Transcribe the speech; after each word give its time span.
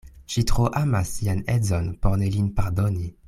Ŝi 0.35 0.41
tro 0.51 0.63
amas 0.79 1.11
sian 1.19 1.43
edzon 1.59 1.93
por 2.07 2.19
ne 2.23 2.35
lin 2.37 2.53
pardoni. 2.61 3.11